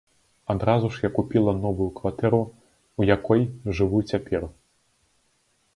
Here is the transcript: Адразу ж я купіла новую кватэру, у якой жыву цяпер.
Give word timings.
Адразу 0.51 0.87
ж 0.95 1.03
я 1.03 1.09
купіла 1.17 1.53
новую 1.65 1.87
кватэру, 1.99 2.41
у 3.03 3.09
якой 3.15 3.41
жыву 3.81 3.99
цяпер. 4.13 4.41